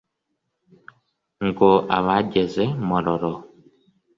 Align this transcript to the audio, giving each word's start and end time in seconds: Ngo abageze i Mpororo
Ngo 1.47 1.69
abageze 1.97 2.63
i 2.69 2.75
Mpororo 2.87 3.31